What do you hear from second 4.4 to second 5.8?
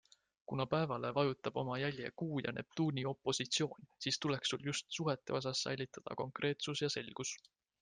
sul just suhete osas